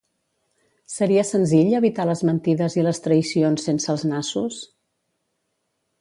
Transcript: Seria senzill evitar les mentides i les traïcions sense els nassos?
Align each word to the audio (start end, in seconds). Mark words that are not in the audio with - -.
Seria 0.93 1.25
senzill 1.31 1.69
evitar 1.81 2.07
les 2.11 2.25
mentides 2.29 2.79
i 2.81 2.87
les 2.89 3.03
traïcions 3.09 3.69
sense 3.69 3.93
els 3.97 4.07
nassos? 4.15 4.59